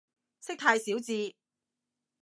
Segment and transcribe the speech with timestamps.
[0.41, 1.35] 識太少字